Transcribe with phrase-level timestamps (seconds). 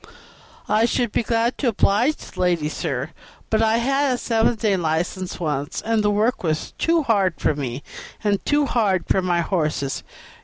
[0.67, 3.11] "I should be glad to oblige the lady, sir,
[3.51, 7.53] but I had a seven days' license once, and the work was too hard for
[7.53, 7.83] me,
[8.23, 10.03] and too hard for my horses.